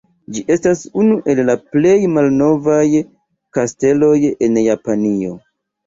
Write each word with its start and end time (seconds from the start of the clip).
Ĝi 0.35 0.41
estas 0.53 0.79
unu 1.03 1.17
el 1.33 1.41
la 1.51 1.57
plej 1.75 1.93
malnovaj 2.15 2.87
kasteloj 3.61 4.19
en 4.29 4.63
Japanio. 4.69 5.43